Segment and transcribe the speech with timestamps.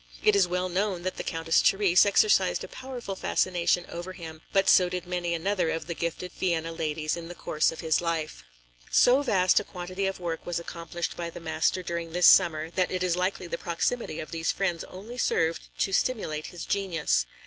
[0.23, 4.67] It is well known that the Countess Therese exercised a powerful fascination over him, but
[4.67, 8.43] so did many another of the gifted Vienna ladies in the course of his life.
[8.89, 12.89] So vast a quantity of work was accomplished by the master during this summer, that
[12.89, 17.27] it is likely the proximity of these friends only served to stimulate his genius.